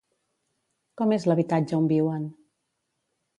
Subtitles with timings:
[1.01, 2.25] Com és l'habitatge on viuen?